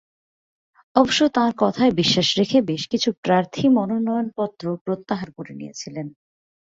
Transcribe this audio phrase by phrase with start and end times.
[0.95, 6.07] অবশ্য তাঁর কথায় বিশ্বাস রেখে বেশ কিছু প্রার্থী মনোনয়নপত্র প্রত্যাহার করে নিয়েছিলেন।